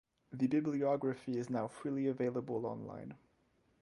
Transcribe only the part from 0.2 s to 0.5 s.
The